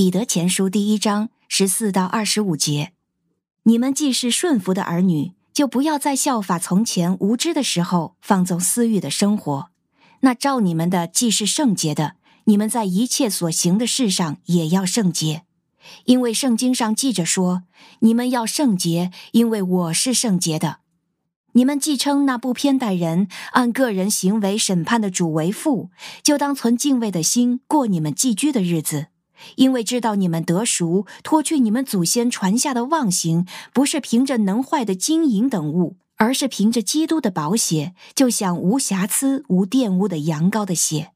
[0.00, 2.92] 彼得前书第一章十四到二十五节：
[3.64, 9.68] 你们既是顺服的儿女，就不要再效法从前无知的时候放纵私欲的生活。
[10.20, 15.42] 那照你们的既是圣洁的，你们在一切所行的事上也要圣洁，
[16.06, 17.64] 因为圣经上记着说：
[17.98, 20.78] 你们要圣洁，因为我是圣洁的。
[21.52, 25.90] 你们既称那不偏待人、按个人行为审判的主为父，
[26.22, 29.08] 就当存敬畏的心过你们寄居的日子，
[29.56, 41.12] 因为知道你们得赎，脱去你们祖先传下的妄行，不是凭着能坏的金银等物，而是凭着基督的宝血，就像无瑕疵、无玷污的羊羔的血。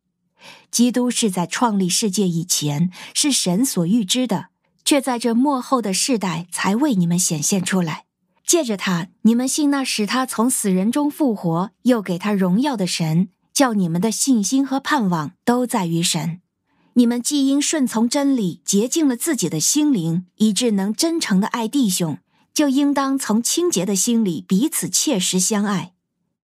[0.71, 4.47] 基督是在创立世界以前，是神所预知的，
[4.85, 8.05] 却在这末后的世代才为你们显现出来。
[8.47, 16.41] 借着他，你们信那使他从死人中复活，又给他荣耀的神，叫你们的信心和盼望都在于神。
[16.97, 22.19] 你们既因顺从真理洁净了自己的心灵，以致能真诚的爱弟兄，
[22.53, 25.93] 就应当从清洁的心里彼此切实相爱。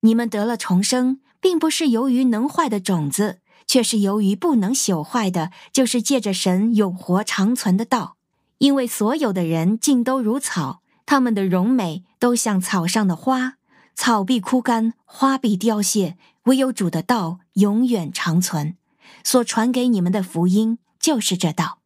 [0.00, 8.16] 你们得了重生，并不是由于能坏的种子，却是由于不能朽坏的，就是借着神永活长存的道。
[8.58, 10.80] 因为所有的人尽都如草。
[11.04, 13.58] 他们的荣美都像草上的花，
[13.94, 18.76] 草必枯干，花必凋谢，唯有主的道永远长存。
[19.24, 21.78] 所传给你们的福音就是这道。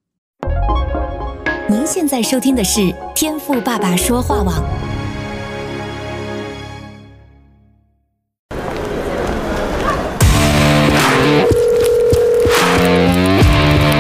[1.69, 4.65] 您现在收听的是天赋爸爸说话网。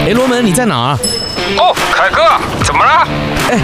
[0.07, 0.99] 哎，罗门，你在哪儿？
[1.57, 3.07] 哦，凯哥，怎么了？
[3.51, 3.61] 哎，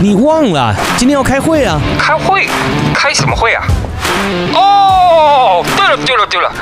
[0.00, 1.80] 你忘了今天要开会啊？
[1.98, 2.46] 开会？
[2.94, 3.64] 开什么会啊？
[4.54, 6.52] 哦，对了对了对了，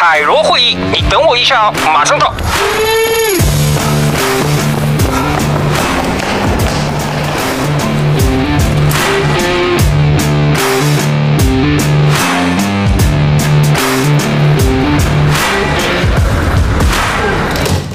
[0.00, 2.32] 海螺会议，你等我一下哦，马上到。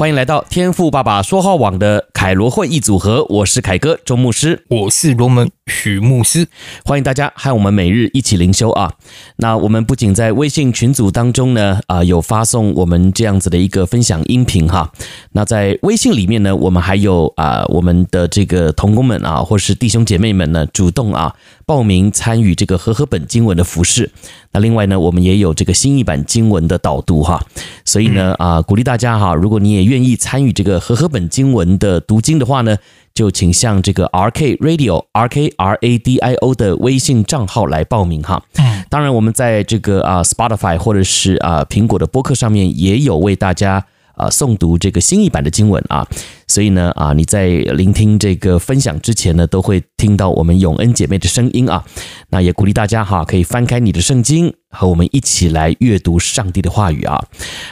[0.04, 6.46] 欢迎来到天赋爸爸说话网的凯罗会议组合，我是凯哥周牧师，我是罗门许牧师，
[6.84, 8.96] 欢迎大家和我们每日一起灵修啊。
[9.38, 14.92] 那我们不仅在微信群组当中呢，啊有发送我们这样子的一个分享音频哈。
[15.32, 21.34] 那在微信里面呢，我们还有啊我们的这个同工们啊，或是弟兄姐妹们呢，主动啊
[21.66, 24.12] 报名参与这个和合本经文的服饰。
[24.52, 27.42] 那另外呢，我们也有这个新译版经文的导读哈。
[27.86, 32.76] 所以呢啊，鼓励大家哈，如果你也愿愿意参与这个和合本经文的读经的话呢，
[33.14, 38.44] 就请向这个 R K Radio R K R A D I O 的微信账号来报名哈。
[38.90, 46.08] 当然，我们在这个啊 Spotify 或者是啊苹果的播客上面也有为大家啊诵读这个新译版的经文啊。
[46.48, 51.84] 所以呢啊，你在聆听这个分享之前呢，都会听到我们永恩姐妹的声音啊。
[52.30, 54.54] 那也鼓励大家哈，可以翻开你的圣经。
[54.74, 57.24] 和我们一起来阅读上帝的话语啊！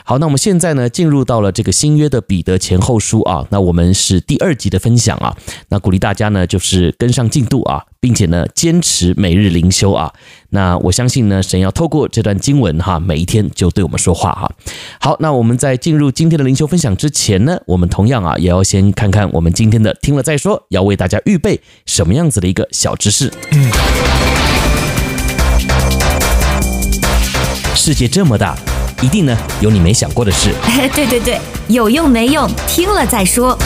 [0.05, 5.35] 好，那我们现在呢，进入到了这个新约的彼得前后书啊，那我们是第二集的分享啊，
[5.69, 10.13] 那鼓励大家呢，就是跟上进度啊，并且呢，坚持每日灵修啊。
[10.51, 14.51] 那我相信呢，神要透过这段经文哈，每一天就对我们说话哈。
[14.99, 23.33] 好，那我们在进入今天的灵修分享之前呢，我们同样啊，也要先看看我们今天的听了再说，要为大家预备什么样子的一个小知识。
[23.51, 24.10] 嗯。
[27.73, 28.55] 世界这么大，
[29.01, 30.51] 一定呢有你没想过的事。
[30.93, 33.57] 对对对，有用没用，听了再说。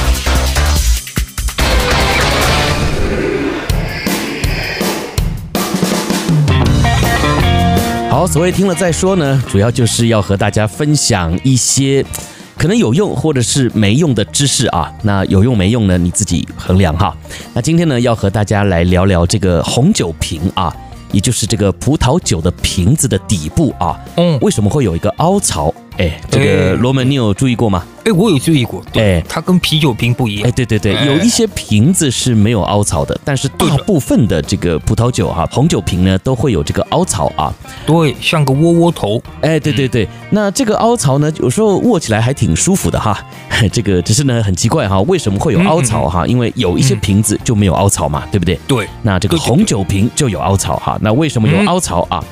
[8.10, 12.06] 好，所谓听了再说呢，主要就是要和大家分享一些
[12.58, 14.90] 可能有用或者是没用的知识啊。
[15.02, 15.98] 那有用没用呢？
[15.98, 17.14] 你自己衡量哈。
[17.54, 20.74] 那今天呢，要和大家来聊聊这个红酒瓶啊。
[21.16, 25.74] 也就是这个葡萄酒的瓶子的底部啊，嗯，为什么会有一个凹槽？
[25.98, 27.86] 哎，这个罗门，你有注意过吗？
[28.06, 28.84] 哎，我有注意过。
[28.94, 30.48] 对，它跟啤酒瓶不一样。
[30.48, 37.52] 哎，对对对，有一些瓶子是没有凹槽的，但是大部分的这个葡萄酒哈，红酒瓶呢都会有这个凹槽啊。
[37.84, 39.20] 对，像个窝窝头。
[39.42, 43.20] 哎，对对对，那这个凹槽呢，有时候握起来还挺舒服的哈。
[43.74, 46.28] 这个只是呢很奇怪哈，为什么会有凹槽哈？
[46.28, 48.60] 因为有一些瓶子就没有凹槽嘛，对不对？
[48.68, 48.88] 对。
[49.02, 50.96] 那这个红酒瓶就有凹槽哈。
[51.02, 52.24] 那为什么有凹槽啊？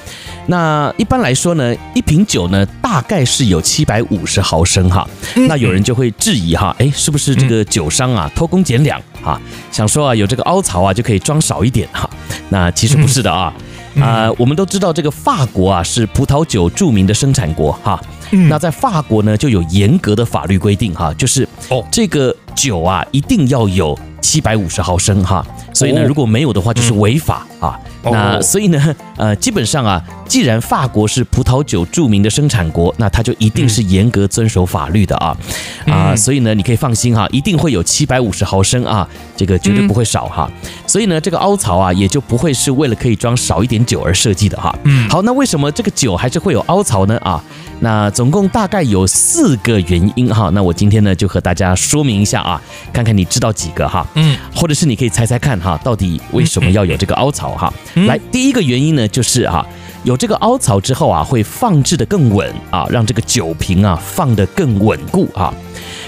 [0.45, 5.07] 那一般来说呢，一瓶酒呢大概是有七百五十毫升哈。
[5.47, 9.39] 那有人就会质疑哈，哎，是不是这个酒商啊偷工减两啊？
[9.71, 12.09] 想说啊有这个凹槽啊就可以装少一点哈？
[12.49, 13.53] 那其实不是的啊。
[13.99, 18.01] 啊，我们都知道这个法国啊是葡萄酒著名的生产国哈。
[18.49, 27.79] 那在法国呢就有严格的法律规定哈，就是哦这个酒啊一定要有七百五十毫升哈，所以呢，如果没有的话就是违法啊。
[28.03, 35.35] 那所以呢， 呃，基本上啊，既然法国是葡萄酒著名的生产国，那它就一定是严格遵守法律的啊
[35.87, 39.07] 啊，所以呢，你可以放心哈，一定会有七百五十毫升啊，
[39.37, 40.51] 这个绝对不会少哈。
[40.85, 44.75] 所以呢，这个凹槽啊，也就不会是为了可以装少一点酒而设计的哈。
[44.83, 47.17] 嗯，好，那为什么这个酒还是会有凹槽呢？
[47.19, 47.41] 啊，
[47.79, 50.49] 那总共大概有四个原因哈。
[50.53, 52.61] 那我今天呢，就和大家说明一下啊，
[52.91, 54.05] 看看你知道几个哈。
[54.15, 57.73] 嗯，或者是你可以猜猜看哈，到底为什么要有这个凹槽哈？
[58.07, 59.65] 来，第一个原因呢，就是啊，
[60.03, 65.53] 有这个凹槽之后啊，会放置的更稳啊，让这个酒瓶啊放得更稳固啊。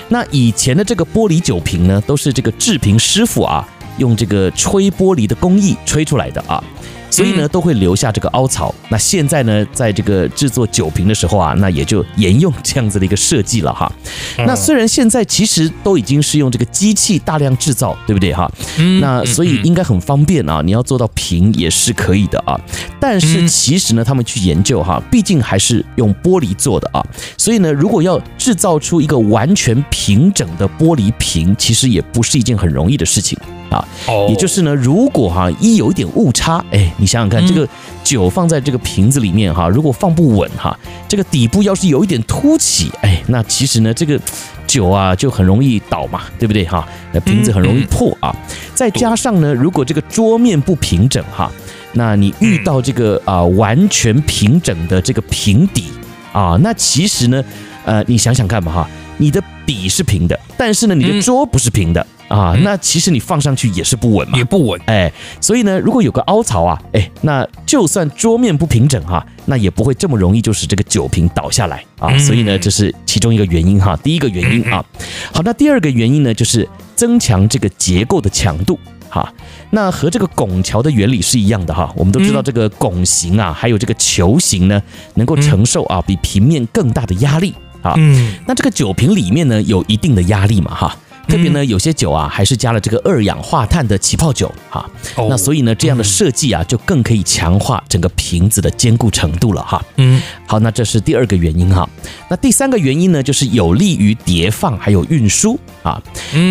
[0.10, 6.64] 那以前的这个玻璃酒瓶呢，都是这个制瓶师傅啊，用这个吹玻璃的工艺吹出来的啊。
[7.10, 8.74] 所以呢，都会留下这个凹槽。
[8.90, 13.92] 那现在呢，在这个制作酒瓶的时候啊，那也就沿用这样子的一个设计了哈。
[14.40, 18.52] 那虽然现在其实都已经是用这个机器大量制造，对不对哈？
[19.00, 22.60] 那所以应该很方便啊，你要做到平也是可以的啊。
[23.00, 27.06] 但是其实呢，他们去研究哈，毕竟还是用玻璃做的啊。
[27.38, 33.38] 所以呢，如果要制造出一个完全平整的玻璃瓶，其实也不是一件很容易的事情。
[33.76, 33.88] 啊，
[34.30, 37.68] 也就是呢，如果哈一有一点误差，哎，你想想看，这个
[38.04, 40.78] 酒放在这个瓶子里面哈，如果放不稳哈，
[41.08, 44.20] 这个底部要是有一点凸起，哎，那其实呢，这个
[44.66, 46.88] 酒啊就很容易倒嘛，对不对哈？
[47.12, 48.36] 那瓶子很容易破啊。
[48.74, 51.52] 再加上呢，如果这个桌面不平整哈，
[51.94, 55.86] 那你遇到这个啊完全平整的这个瓶底
[56.32, 57.44] 啊，那其实呢，
[57.86, 62.06] 呃，你想想看吧哈，你的底是平的，但是呢，你的桌不是平的。
[62.28, 74.84] 啊，那其实你放上去也是不稳嘛，也不稳，哎，所以呢，如果有个凹槽啊，哎，那就算桌面不平整哈，那也不会这么容易就使这个酒瓶倒下来啊，所以呢，这是其中一个原因哈，第一个原因啊，
[75.32, 79.32] 好，那第二个原因呢，就是增强这个结构的强度哈，
[79.70, 84.82] 那和这个拱桥的原理是一样的哈，我们都知道这个拱形啊，还有这个球形呢，
[85.14, 90.98] 能够承受啊比平面更大的压力啊，嗯，那这个酒瓶里面呢，有一定的压力嘛哈。
[91.28, 94.88] 特别呢，有些酒啊，还是加了这个二氧化碳的起泡酒哈，
[95.30, 99.84] 那所以呢，这样的设计啊，就更可以强化整个瓶子的坚固程度了哈。
[99.98, 101.88] 嗯，好，那这是第二个原因哈。
[102.30, 106.02] 那第三个原因呢，就是有利于叠放还有运输啊。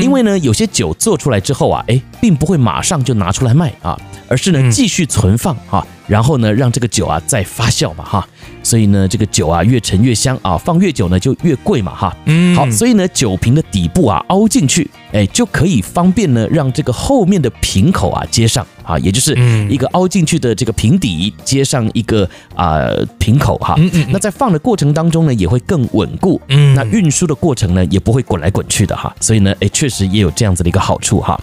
[0.02, 3.98] 因为呢，有些酒做出来之后啊，哎，并不会马上就拿出来卖啊，
[4.28, 8.28] 而是呢继续存放哈，然后呢让这个酒啊再发酵嘛哈。
[8.62, 12.16] 所以呢，这个酒啊越陈越香啊，放越久呢就越贵嘛哈。
[12.26, 19.36] 嗯，好，所以呢，酒瓶的底部啊凹进去，哎，就可以方便呢让这个后面的瓶口啊接上啊，也就是
[19.68, 22.88] 一个凹进去的这个瓶底接上一个啊
[23.18, 23.74] 瓶口哈。
[23.76, 24.06] 嗯嗯。
[24.10, 26.40] 那在放的过程当中呢，也会更稳固。
[26.48, 26.74] 嗯。
[26.74, 29.14] 那运输的过程呢，也不会滚来滚去的哈。
[29.20, 31.38] 所以呢，哎，确实也有这样子的一个好处哈。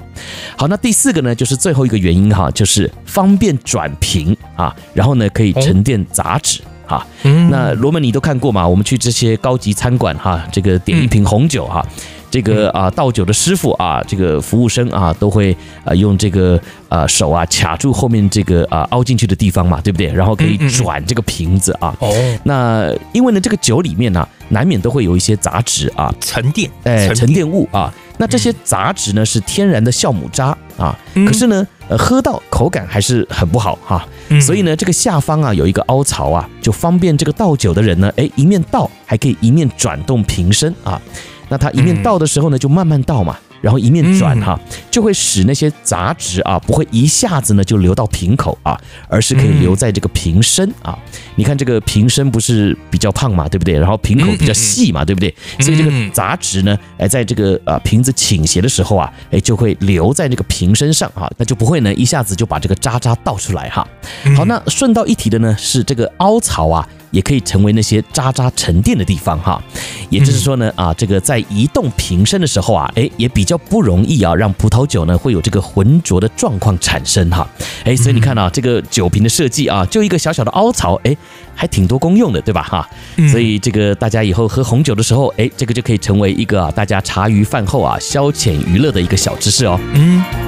[0.58, 6.62] 好，那第四个呢，就是最后一个原因哈，就是方便转瓶啊，然后呢可以沉淀杂质。
[6.92, 7.08] 啊，
[7.50, 8.68] 那罗门你都看过嘛？
[8.68, 11.86] 我们去这些高级餐馆哈，这个点一瓶红酒哈，
[12.30, 15.56] 这个啊倒酒的师傅啊，这个服务生啊，都会
[15.86, 16.60] 啊用这个
[16.90, 20.12] 啊手啊卡住后面这个啊凹进去的地方嘛，对不对？
[20.12, 21.96] 然后可以转这个瓶子啊。
[22.00, 27.94] 哦，那因为呢，这个酒里面呢，难免都会有一些杂质啊，沉淀，哎，沉淀物啊。
[28.22, 30.96] 那这些杂质呢，是天然的酵母渣啊，
[31.26, 34.08] 可是呢，呃，喝到口感还是很不好哈。
[34.40, 41.02] 所以呢，这个下方啊有一个凹槽啊，就方便这个倒酒的人呢，哎，一面倒还可以一面转动瓶身啊。
[41.50, 43.36] 那他一面倒的时候呢，就慢慢倒嘛。
[43.60, 44.60] 然后一面转哈，
[44.92, 50.96] 就会使那些杂质啊不会一下子呢就流到瓶口啊，而是可以留在这个瓶身啊。
[51.36, 53.80] 你看这个瓶身不是比较胖嘛，对不对？
[53.80, 55.34] 然后瓶口比较细嘛，对不对？
[55.62, 63.88] 所以这个杂质呢，哎，在这个啊瓶子倾斜的时候啊，哎，就会留在那个瓶身上啊，那就不会呢一下子就把这个渣渣倒出来哈。
[64.36, 66.88] 好，那顺道一提的呢是这个凹槽啊。
[67.12, 69.62] 也可以成为那些渣渣沉淀的地方哈，
[70.10, 77.48] 也就是说呢啊，这个在移动瓶身的时候啊，哎，也比较不容易啊，让葡萄好酒呢会有这个浑浊的状况产生哈，
[77.86, 81.16] 哎，所以你看啊，这个酒瓶的设计啊，就一个小小的凹槽，哎，
[81.54, 82.90] 还挺多功用的，对吧哈？
[83.30, 89.80] 所以这个大家以后喝红酒的时候，哎，这个就可以成为一个啊，大家茶余饭后啊消遣娱乐的一个小知识哦。
[89.94, 90.41] 嗯。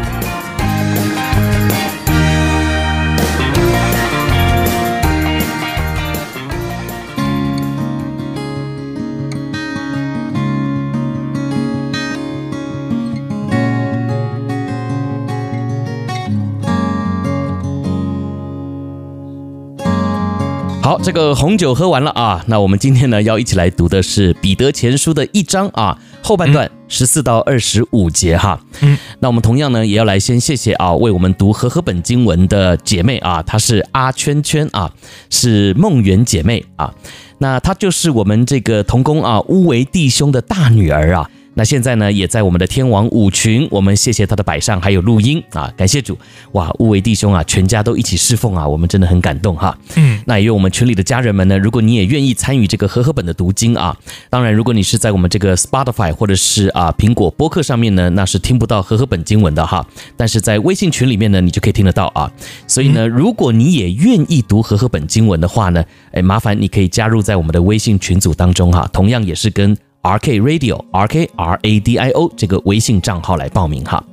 [21.03, 28.57] 这个红酒喝完了啊，那我们今天呢要一起来读的是《彼得前书》的一章啊，后半段十四到二十五节哈。
[28.79, 34.89] 嗯，那我们同样呢也要来先谢谢啊，为我们读和合本经文的姐妹啊，她是阿圈圈啊，
[35.29, 36.93] 是梦圆姐妹啊，
[37.39, 41.29] 那她就是我们这个童工啊乌维弟兄的大女儿啊。
[41.55, 46.17] 那现在呢，也在我们的天王五群，我们谢谢他的摆上，还有录音啊，感谢主，
[46.53, 49.77] 哇，乌维弟兄啊，全家都一起侍奉啊，我们真的很感动哈。
[49.95, 53.95] 嗯，那也有我们群里的家人们呢，如果你也愿意参与这个和合本的读经啊，
[54.31, 59.85] 当然，如果你是在我们这个 Spotify 或者是啊苹果播客上面呢，那是听不到和合本经文的哈，
[60.17, 62.31] 但是在微信群里面呢，你就可以听得到啊。
[62.67, 65.83] 所以呢，如果你也愿意读和合本经文的话呢，
[66.13, 69.77] 哎，麻烦你可以加入在我们的微信群组当中哈，同样也是跟。
[70.03, 74.03] R K Radio R K R A D I O 这个微信账号来报名哈。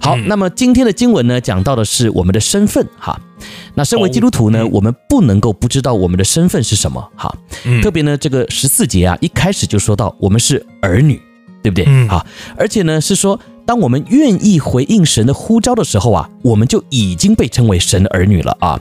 [0.00, 3.18] 好，那么今天的经文呢，讲到的是我们的身份哈。
[3.74, 7.32] 那身为基督徒呢，我们不能够不知道我们的身份是什么哈。
[7.80, 11.20] 特别呢，这个十四节啊，一开始就说到我们是儿女，
[11.62, 11.84] 对不对？
[12.08, 12.26] 啊，
[12.56, 18.80] 而且呢是说，当我们愿意回应神的呼召的时候啊，我们就已经被称为神的儿女了啊。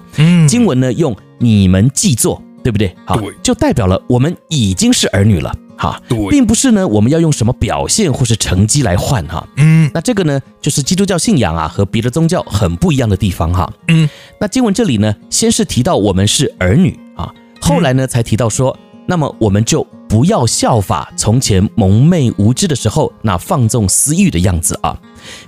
[0.50, 2.92] 经文呢用你们既做，对不对？
[3.06, 5.56] 好，就代表了我们已经是儿女了。
[5.78, 9.48] 哈，并不是呢，我们要用什么表现或是成绩来换哈。
[9.58, 13.72] 嗯，那这个呢，就是基督教信仰啊和别的宗教很不一样的地方哈。
[13.88, 17.32] 嗯，那经文这里呢，先是提到我们是儿女啊，
[17.62, 24.98] 后来呢才提到说，那么我们就不要效法从前蒙昧无知的时候那放纵私欲的样子啊，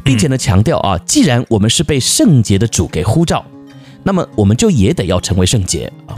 [0.04, 3.44] 并且呢强调啊，既然我们是被圣洁的主给呼召，
[4.04, 6.16] 那么我们就也得要成为圣洁啊。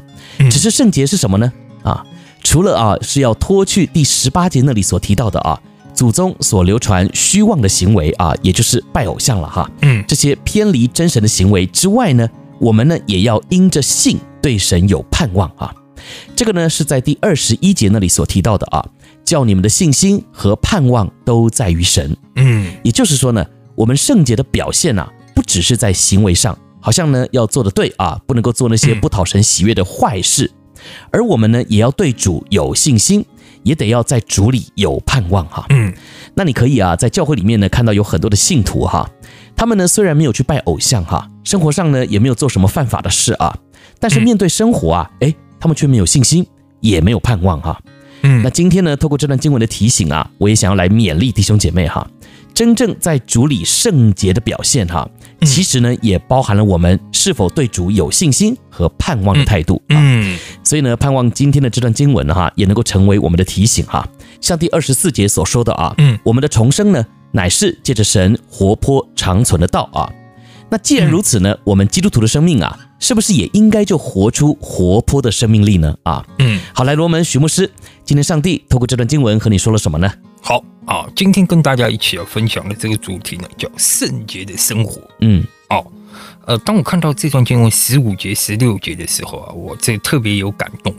[0.49, 1.51] 只是圣洁是什么呢？
[1.83, 2.03] 啊？
[2.43, 5.59] 除了啊是要脱去第十八节那里所提到的啊
[5.93, 12.27] 祖宗所流传虚妄的行为啊，也就是拜偶像了哈，嗯，这些偏离真神的行为之外呢，
[12.59, 15.73] 我们呢也要因着信对神有盼望啊。
[16.35, 18.83] 这个呢是在第二十一节那里所提到的啊，
[19.23, 23.45] 叫你们的信心和盼望都在于神，嗯，也就是说呢，
[23.75, 30.49] 我们圣洁的表现呐，不只是在行为上，好像呢要做的对啊，不能够做那些不讨神喜悦的坏事。
[31.11, 33.25] 而我们呢，也要对主有信心，
[33.63, 35.65] 也得要在主里有盼望哈。
[35.69, 35.93] 嗯，
[36.35, 39.09] 那你可以啊，在教会里面呢，看到有很多的信徒哈，
[39.55, 43.57] 他们呢虽然没有去拜偶像哈，生活上呢也没有做什么犯法的事啊，
[43.99, 46.45] 但是面对生活啊，诶，他们却没有信心，
[46.79, 47.79] 也没有盼望哈。
[48.23, 52.07] 嗯，那今天呢，透过这段经文的提醒啊，我也想要来勉励弟兄姐妹哈。
[52.61, 55.09] 真正在主里圣洁的表现，哈，
[55.41, 59.97] 其实呢也包含了我们是否对主有信心和盼望的态度啊。
[59.97, 64.07] 嗯，所以呢，盼望今天的这段经文哈，也能够成为我们的提醒哈。
[64.41, 70.07] 像第二十四节所说的啊，嗯，我们的重生呢，乃是借着神活泼长存的道啊。
[70.71, 75.93] 那既然如此呢，我们基督徒的生命啊，是不是也应该就活出活泼的生命力呢？
[76.03, 77.69] 啊，嗯，好，来罗门许牧师，
[78.05, 80.09] 今天上帝透过这段经文和你说了什么呢？
[80.41, 85.01] 好啊，今天跟大家一起要分享的这个主题呢，叫圣洁的生活。
[85.19, 85.85] 嗯，哦，
[86.45, 90.95] 呃，当我看到这段经文十五节、十六节的时候啊，我这特别有感动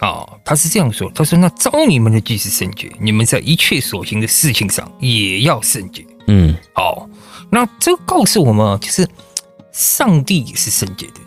[0.00, 0.28] 啊。
[0.44, 7.08] 他是这样说：“他说，那招你们的既是圣洁，你们在一切所行的事情上也要圣洁。”嗯，好，
[7.50, 9.08] 那这告诉我们，就是
[9.72, 11.20] 上帝是圣洁的，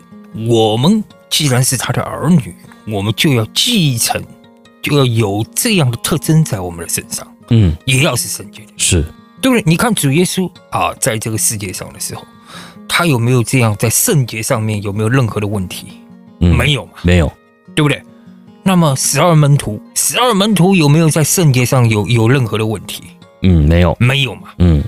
[0.48, 2.54] 我们既然是他的儿女，
[2.86, 4.22] 我们就要继承，
[4.82, 7.26] 就要有这样的特征在我们的身上。
[7.48, 9.02] 嗯，也要是圣洁的，是
[9.40, 9.62] 对不对？
[9.66, 12.24] 你看主耶稣啊，在这个世界上的时候，
[12.88, 15.86] 他有没有这样在圣洁上面有没有任何的问题？
[16.40, 17.32] 嗯，没有嘛，没有，
[17.74, 18.00] 对不对？
[18.62, 23.02] 那么十二门徒，十二门徒有没有在圣洁上有有任何的问题？
[23.42, 24.50] 嗯，没有，没有嘛。
[24.58, 24.84] 嗯，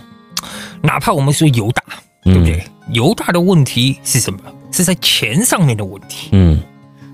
[0.82, 1.82] 哪怕我们说犹大，
[2.24, 2.56] 对不对？
[2.56, 4.40] 嗯，犹大的问题是什么？
[4.70, 6.28] 是在钱上面的问题。
[6.32, 6.60] 嗯，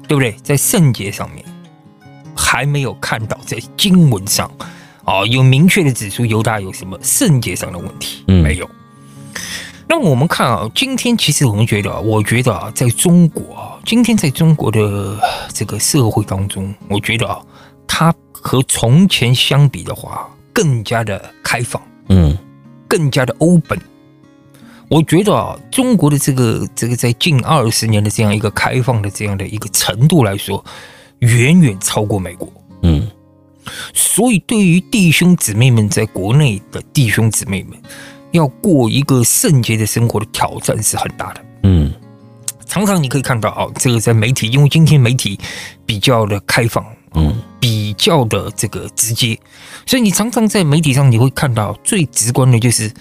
[0.08, 0.32] 对不对？
[0.42, 1.44] 在圣洁上面
[2.34, 4.50] 还没有看到，在经文上。
[5.04, 8.24] 啊，有明确的指出犹大有什么圣洁上的问题？
[8.28, 8.68] 嗯，没有。
[9.88, 15.18] 那我们看啊，今天其实我们觉得，我觉得啊，在中国啊，今天在中国的
[15.54, 17.40] 这个社会当中，我觉得啊，
[17.86, 22.36] 它和从前相比的话，更加的开放，嗯，
[22.88, 23.78] 更加的 open。
[24.88, 30.64] 我觉得啊，中国的这个这个在近二十年的这样一个开放的这样的一个程度来说，
[31.18, 32.50] 远远超过美国，
[32.82, 33.08] 嗯。
[33.92, 37.78] 所以，对于弟兄姊妹们，在国内的弟兄姊妹们，
[38.30, 41.44] 要过一个圣洁的生活的挑战是很大的。
[41.64, 41.92] 嗯，
[42.64, 45.38] 常常你可以看到啊，这个在媒体，因为今天媒体
[45.84, 46.82] 比较的开放，
[47.14, 49.38] 嗯，比较的这个直接，
[49.86, 52.92] 所以你常常在媒体上你会看到最直观的就是，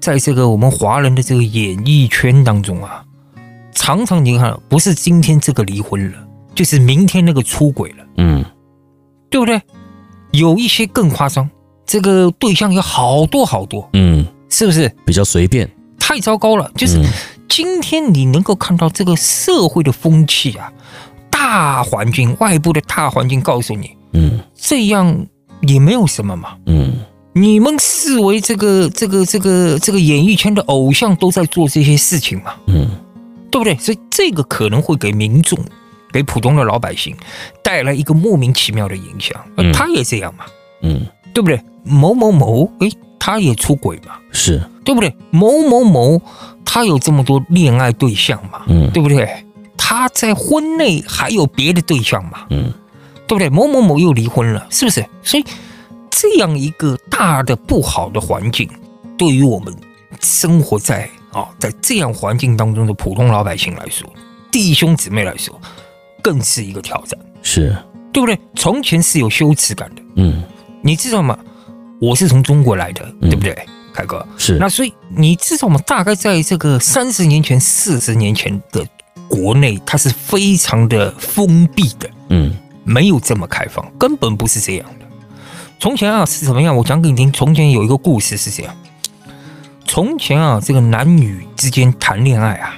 [0.00, 3.04] 在这个我们华人的这个演艺圈当中啊，
[3.72, 6.18] 常常你看，不是今天这个离婚了，
[6.54, 8.44] 就是明天那个出轨了，嗯，
[9.30, 9.60] 对不对？
[10.32, 11.48] 有一些更夸张，
[11.86, 15.70] 这个对象有好多好多，嗯，是不是比较随便？
[15.98, 16.70] 太糟糕了！
[16.76, 17.02] 就是
[17.48, 20.72] 今天你能够看到这个社会的风气啊，
[21.38, 25.26] 大环境、外部的大环境告诉你，嗯，这样
[25.60, 26.94] 也没有什么嘛，嗯，
[27.34, 32.88] 你们视为这个、这个、这个、这个演艺圈的偶像都在做这些事情嘛，嗯，
[33.50, 33.76] 对不对？
[33.76, 35.58] 所以这个可能会给民众、
[36.10, 37.14] 给普通的老百姓
[37.62, 39.38] 带来一个莫名其妙的影响。
[39.58, 40.46] 嗯，他也这样嘛，
[40.80, 41.60] 嗯，对不对？
[41.84, 44.60] 某某某，诶，他也出轨嘛，是。
[44.86, 45.14] 对不对？
[45.32, 46.22] 某某某，
[46.64, 48.62] 他有这么多恋爱对象嘛？
[48.68, 49.28] 嗯，对不对？
[49.88, 52.44] 他在婚内还有别的对象嘛？
[52.50, 52.72] 嗯，
[53.24, 53.48] 对不对？
[53.48, 55.06] 某某某又离婚了，是不是？
[55.22, 55.44] 所以
[56.10, 58.68] 这样一个大的不好的环境，
[59.16, 59.72] 对于我们
[60.20, 64.12] 生活在啊、哦，在这样环境当中的普通老百姓来说，
[64.50, 65.56] 弟兄姊妹来说，
[66.20, 67.76] 更是一个挑战，是
[68.12, 68.36] 对不对？
[68.56, 70.42] 从前是有羞耻感的，嗯，
[70.82, 71.38] 你知道吗？
[72.00, 73.52] 我是从中国来的，对不对？
[73.52, 73.66] 嗯
[73.96, 75.80] 凯哥是那，所以你知道吗？
[75.86, 78.86] 大概在这个三十年前、四十年前的
[79.28, 82.54] 国内，它是非常的封闭的，嗯，
[82.84, 85.06] 没有这么开放，根本不是这样的。
[85.78, 86.76] 从前啊是什么样？
[86.76, 87.30] 我讲给你听。
[87.30, 88.74] 从前有一个故事是这样：
[89.84, 92.74] 从前啊，这个男女之间谈恋爱啊，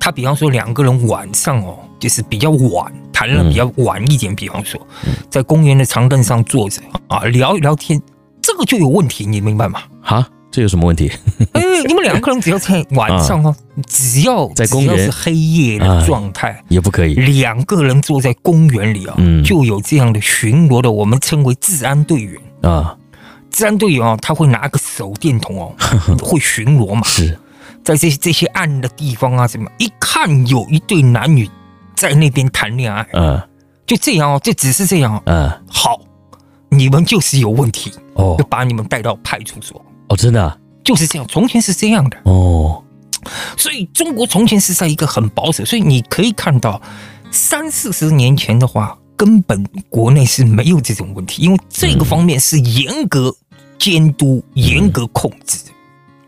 [0.00, 4.80] 他比方说两个人晚上哦，就是比较晚谈了比较晚一点，比方说
[5.28, 8.00] 在公园的长凳上坐着啊，聊一聊天，
[8.40, 9.82] 这个就有问题，你明白吗？
[10.02, 10.26] 哈。
[10.54, 11.10] 这有什么问题？
[11.50, 13.52] 哎，你们两个人只要在晚上哦，
[13.88, 14.96] 只要在公园。
[14.96, 17.14] 是黑夜的状态也不可以。
[17.14, 22.40] 两个人坐在公园里啊，就有这样的巡逻的，我们称为治安队员。
[22.62, 22.96] 啊。
[23.50, 25.74] 治安队员啊，他会拿个手电筒哦，
[26.22, 27.02] 会巡逻嘛。
[27.02, 27.36] 是，
[27.82, 31.50] 在这些这些暗的地方啊，什么一看有一对男女
[31.96, 33.42] 在那边谈恋爱，嗯，
[33.84, 36.00] 就这样哦，就只是这样，嗯，好，
[36.68, 39.84] 你们就是有问题哦，就把你们带到派出所。
[40.14, 41.26] 哦，真的啊，就是这样。
[41.28, 42.82] 从前是这样的哦，
[43.56, 46.80] 所以中国从前是在一个很保守，所以你可以看到
[47.32, 53.34] 三四十年前的话，根本国内是没有这种问题，因为这个方面是严格
[53.76, 55.58] 监督、严格控制。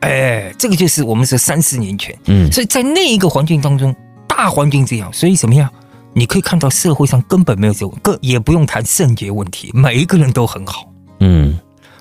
[0.00, 3.94] 哎，这个就是我们说三四年前，嗯，所以在那一个环境当中，
[4.26, 5.70] 大环境这样，所以怎么样？
[6.12, 11.56] 你可以看到社会上根本没有这种，个也不用谈圣洁问题，每一个人都很好，嗯，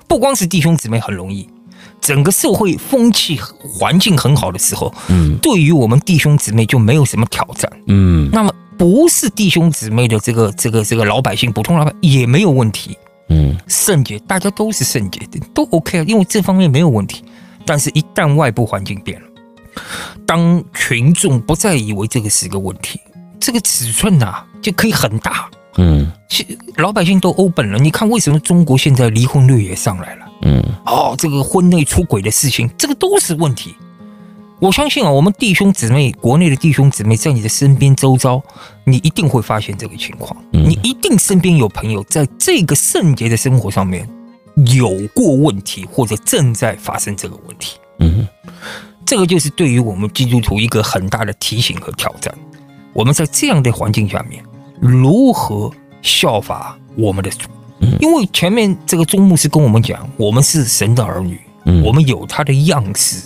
[0.08, 1.48] 不光是弟兄姊妹很容易。
[2.00, 12.96] 整个社会风气环境很好的时候，嗯，对于我们弟兄姊妹就没有什么挑战，嗯，那么不是弟兄姊妹的这个这个这个老百姓，普通老百姓也没有问题，
[13.28, 17.24] 嗯，圣洁，大家都是圣洁的，都 OK 啊，因为这方面没有问题。
[17.68, 19.26] 但是，一旦外部环境变了，
[20.24, 23.00] 当群众不再以为这个是个问题，
[23.40, 27.78] 这个尺寸呐就可以很大，嗯，其老百姓都 open 了。
[27.80, 30.25] 你看，为什么中国现在离婚率也上来了？
[30.42, 33.74] 嗯，哦，这个婚内出轨的事情，这个都是问题。
[34.58, 38.42] 我相信啊，我们弟兄姊妹，国内的弟兄姊妹，在你的身边周遭，
[38.84, 40.34] 你一定会发现这个情况。
[40.50, 44.08] 你一定身边有朋友在这个圣洁的生活上面
[44.74, 47.78] 有过问题，或者正在发生这个问题。
[47.98, 48.26] 嗯，
[49.04, 52.34] 这个就是对于我们基督徒一个很大的提醒和挑战。
[52.94, 54.42] 我们在这样的环境下面，
[54.80, 55.70] 如何
[56.00, 57.48] 效法我们的主？
[58.00, 61.40] 因为前面这个宗牧师跟我们讲，我们是神的儿女，
[61.84, 63.22] 我们有他的样式，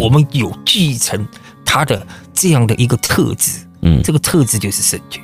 [0.00, 1.26] 我们有继承
[1.64, 3.66] 他的这样的一个特质，
[4.02, 5.20] 这个特质就是圣洁。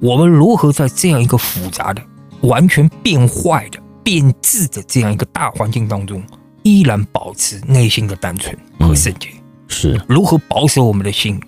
[0.00, 2.02] 我们如何在这样一个复杂的、
[2.42, 6.22] 完全变坏的、变质的这样一个大环境当中，
[6.62, 9.28] 依然保持内心的单纯和圣洁？
[9.68, 11.40] 是如何保守我们的心？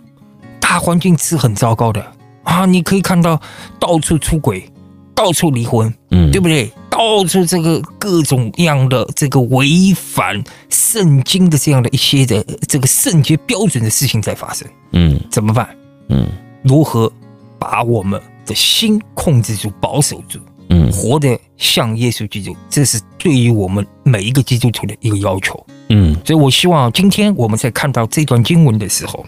[0.60, 2.04] 大环境是很糟糕的
[2.44, 2.64] 啊！
[2.64, 3.40] 你可以看到
[3.78, 4.70] 到处出轨。
[5.14, 6.70] 到处离婚，嗯，对不对？
[6.90, 15.68] 到处这个各种样的这个违反圣经的这样的一些的这个圣洁标准的事情在发生，嗯，怎么办？
[16.08, 16.26] 嗯，
[16.62, 17.12] 如何
[17.58, 20.38] 把我们的心控制住、保守住？
[20.70, 25.66] 嗯，活得像耶稣基督，这是对于我们每一个基督徒的一个要求。
[25.90, 29.26] 嗯，所以我希望今天我们在看到这段经文的时候，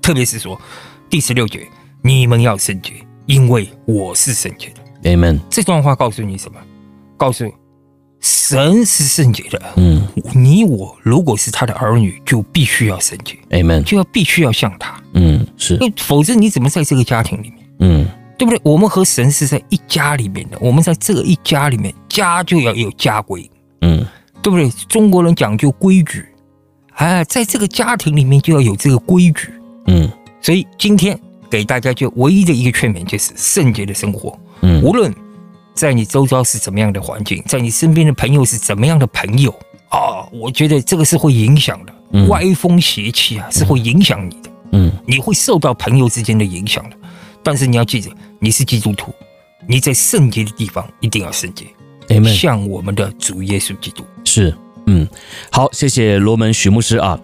[0.00, 0.58] 特别是说
[1.10, 1.66] 第十六节，
[2.02, 2.92] 你们要圣洁，
[3.26, 4.80] 因为我是圣洁的。
[5.04, 5.38] Amen。
[5.48, 6.58] 这段话告诉你什么？
[7.16, 7.44] 告诉
[8.20, 9.62] 神是圣洁的。
[9.76, 13.36] 嗯，你我如果是他的儿女，就必须要圣洁。
[13.50, 13.82] Amen。
[13.84, 15.00] 就要必须要像他。
[15.14, 15.78] 嗯，是。
[15.96, 17.68] 否则你怎么在这个家庭里面？
[17.80, 18.06] 嗯，
[18.36, 18.60] 对不对？
[18.64, 20.58] 我们和神是在一家里面的。
[20.60, 23.48] 我们在这个一家里面，家就要有家规。
[23.82, 24.04] 嗯，
[24.42, 24.68] 对不对？
[24.88, 26.26] 中国人讲究规矩。
[26.94, 29.52] 哎，在这个家庭里面就要有这个规矩。
[29.86, 31.16] 嗯，所以今天
[31.48, 34.36] 给大家就唯一的一个劝勉就是圣洁的生活。
[34.62, 35.14] 嗯，无论
[35.74, 39.50] 在你周遭是怎么样的环境，在你身边的朋友是怎么样的朋友
[39.88, 40.26] 啊？
[40.32, 46.96] 我觉得这个是会影响的，嗯、歪风邪气啊是会影响你的，嗯，你会受到朋友之间的影响的。
[47.42, 49.14] 但是你要记着，你是基督徒，
[49.66, 51.64] 你在圣洁的地方一定要圣洁
[52.24, 54.04] 像我们的主耶稣基督。
[54.24, 54.54] 是，
[54.86, 55.06] 嗯，
[55.50, 57.18] 好，谢谢罗门许牧师啊。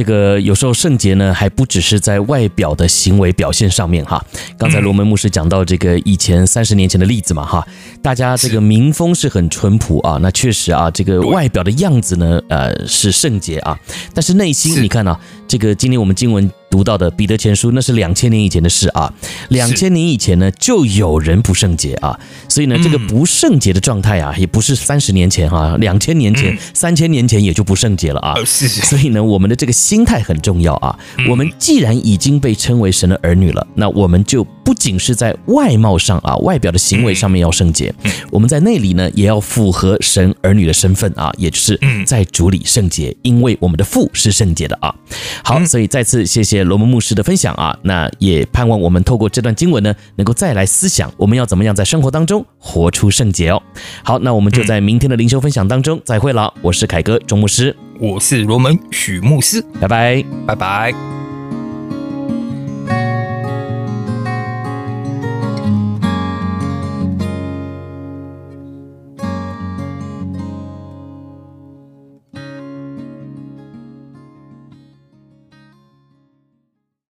[0.00, 4.24] 这个有时候圣洁呢，还不只是在外表的行为表现上面哈。
[4.56, 7.62] 刚才罗门牧师讲到这个以前三十年前的例子嘛哈，
[8.00, 13.78] 大家这个民风是很淳朴啊，那确实啊，这个外表的样子呢，呃，是圣洁啊，
[14.14, 16.50] 但是内心你看啊，这个今天我们经文。
[16.70, 19.12] 读到的彼得前书，那是两千年以前的事啊。
[19.48, 28.36] 两千年以前呢，就有人不圣洁啊，所以呢，这个不圣洁的状态啊，也不是三十年前哈，两千年前、三千年前也就不圣洁了啊。
[28.44, 30.96] 所以呢，我们的这个心态很重要啊。
[31.28, 37.92] 我们既然已经被称为神的儿女了，那我们就不仅是在外貌上啊，外表的行为上面要圣洁，
[38.30, 44.94] 我们在内里呢，也要符合神儿女的身份啊，也就是在主里圣洁，因为我们的父是圣洁的啊。
[45.42, 46.59] 好，所以再次谢谢。
[46.64, 53.62] 罗门牧师的分享啊，那也盼望我们透过这段经文呢，能够再来思想我们要怎么样在生活当中活出圣洁哦。
[54.02, 56.52] 好，那我们就在明天的灵修分享当中再会了。
[56.62, 61.19] 我是凯哥钟牧师，我是罗门许牧师，拜拜，拜拜。